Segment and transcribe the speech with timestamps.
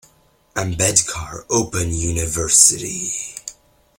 [0.55, 3.01] Ambedkar Open University.